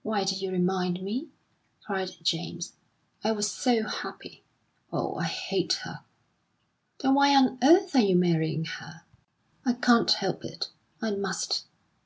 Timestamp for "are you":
7.94-8.16